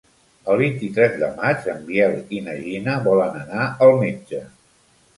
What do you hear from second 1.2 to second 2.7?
de maig en Biel i na